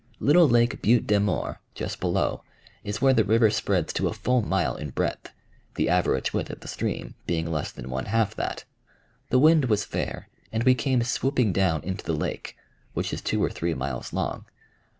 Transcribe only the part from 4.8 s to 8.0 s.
breadth, the average width of the stream being less than